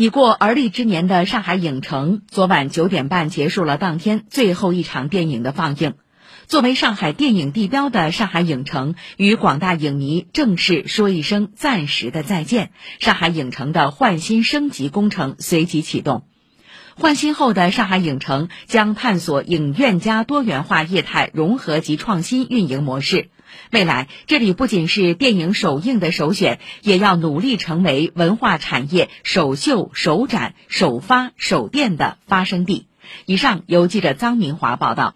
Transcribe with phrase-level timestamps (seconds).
[0.00, 5.92] 已过而立之年的上海影城，昨晚九点半结束了当天最后一场电影的放映。
[6.46, 12.70] 作为上海电影地标的上海影城，与广大影迷正式说一声暂时的再见。
[12.98, 16.24] 上海影城的换新升级工程随即启动。
[17.00, 23.30] 换新后的上海影城将探索影院加多元化业态融合及创新运营模式。
[23.70, 32.86] 未来，这里不仅是电影首映的首选，也要努力成为文化产业首秀、首展、首发、首店的发生地。
[33.24, 35.08] 以上由记者张明华报道。